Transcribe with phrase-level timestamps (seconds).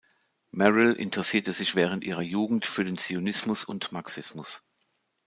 [0.49, 4.63] Merril interessierte sich während ihrer Jugend für den Zionismus und Marxismus.